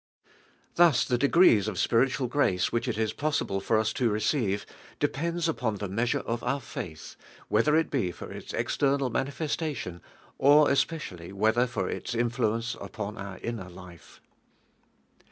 Thus 0.77 1.05
the 1.05 1.19
degrees 1.19 1.67
of 1.67 1.77
spirit 1.77 2.13
ual 2.13 2.27
grace 2.27 2.71
whirl] 2.73 2.89
il 2.89 2.97
ig 2.97 3.17
possible 3.17 3.59
for 3.59 3.79
ns 3.79 3.93
to 3.93 4.09
receive 4.09 4.65
depends 4.99 5.47
upon, 5.47 5.75
the 5.75 5.87
measure 5.87 6.21
of 6.21 6.43
our 6.43 6.57
f;ii(h, 6.57 7.15
wlieiheritiie.for. 7.51 8.31
its 8.31 8.51
external 8.51 9.11
mani 9.11 9.29
festation, 9.29 10.01
of 10.39 10.69
especially 10.69 11.31
whether 11.31 11.69
lor. 11.75 11.87
its 11.87 12.15
in 12.15 12.31
fluence 12.31 12.83
upon 12.83 13.15
our 13.15 13.37
inner 13.43 13.69
life. 13.69 14.21